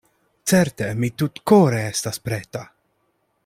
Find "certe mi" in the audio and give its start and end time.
0.51-1.11